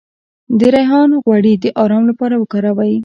[0.59, 2.93] د ریحان غوړي د ارام لپاره وکاروئ